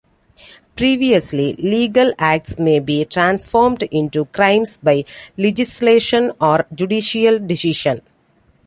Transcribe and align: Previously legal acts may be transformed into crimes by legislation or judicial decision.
Previously 0.75 1.53
legal 1.59 2.11
acts 2.17 2.57
may 2.57 2.79
be 2.79 3.05
transformed 3.05 3.83
into 3.91 4.25
crimes 4.25 4.77
by 4.77 5.05
legislation 5.37 6.31
or 6.41 6.65
judicial 6.73 7.37
decision. 7.37 8.01